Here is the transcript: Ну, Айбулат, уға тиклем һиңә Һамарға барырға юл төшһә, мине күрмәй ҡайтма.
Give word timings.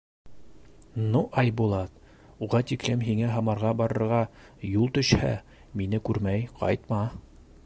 Ну, 1.11 1.19
Айбулат, 1.41 1.99
уға 2.47 2.63
тиклем 2.71 3.05
һиңә 3.09 3.29
Һамарға 3.35 3.75
барырға 3.83 4.25
юл 4.73 4.93
төшһә, 4.99 5.33
мине 5.83 6.05
күрмәй 6.11 6.53
ҡайтма. 6.63 7.05